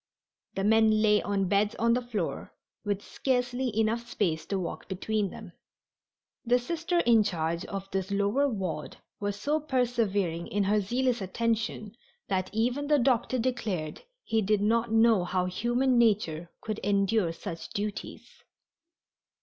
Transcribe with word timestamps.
The 0.55 0.63
men 0.63 1.03
lay 1.03 1.21
on 1.21 1.47
beds 1.47 1.75
on 1.75 1.93
the 1.93 2.01
floor, 2.01 2.55
with 2.83 3.03
scarcely 3.03 3.69
enough 3.77 4.09
space 4.09 4.47
to 4.47 4.57
walk 4.57 4.87
between 4.87 5.29
them. 5.29 5.51
The 6.43 6.57
Sister 6.57 7.01
in 7.01 7.21
charge 7.21 7.65
of 7.65 7.87
this 7.91 8.09
lower 8.09 8.49
ward 8.49 8.97
was 9.19 9.35
so 9.39 9.59
persevering 9.59 10.47
in 10.47 10.63
her 10.63 10.81
zealous 10.81 11.21
attention 11.21 11.95
that 12.29 12.49
even 12.51 12.87
the 12.87 12.97
doctor 12.97 13.37
declared 13.37 14.01
he 14.23 14.41
did 14.41 14.61
not 14.63 14.91
know 14.91 15.23
how 15.23 15.45
human 15.45 15.99
nature 15.99 16.49
could 16.61 16.79
endure 16.83 17.31
such 17.31 17.69
duties. 17.69 18.25